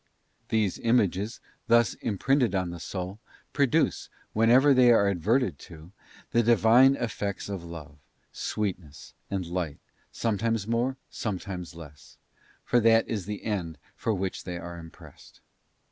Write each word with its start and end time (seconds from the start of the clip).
These 0.49 0.79
images, 0.79 1.39
thus 1.67 1.93
imprinted 1.93 2.55
on 2.55 2.71
the 2.71 2.79
soul, 2.79 3.19
produce, 3.53 4.09
when 4.33 4.49
ever 4.49 4.73
they 4.73 4.91
are 4.91 5.07
adverted 5.07 5.59
to, 5.69 5.91
the 6.31 6.41
Divine 6.41 6.95
effects 6.95 7.47
of 7.49 7.63
love, 7.63 7.99
sweet 8.31 8.79
ness, 8.79 9.13
and 9.29 9.45
light, 9.45 9.77
sometimes 10.11 10.65
more, 10.67 10.97
sometimes 11.11 11.75
less, 11.75 12.17
for 12.65 12.79
that 12.79 13.07
is 13.07 13.27
the 13.27 13.43
end 13.43 13.77
for 13.95 14.11
which 14.11 14.43
they 14.43 14.57
are 14.57 14.79
impressed. 14.79 15.39